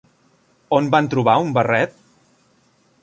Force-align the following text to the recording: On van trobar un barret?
On 0.77 0.89
van 0.95 1.09
trobar 1.11 1.37
un 1.43 1.53
barret? 1.59 1.95